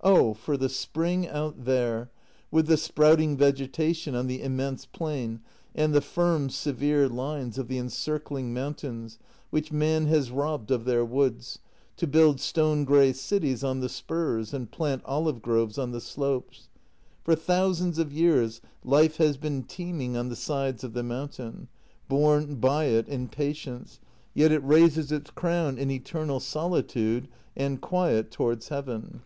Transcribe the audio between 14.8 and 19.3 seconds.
olive groves on the slopes. For thousands of years life